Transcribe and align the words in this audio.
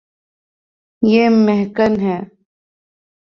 یے 1.11 1.23
مہکن 1.45 1.93
ہے 2.05 2.17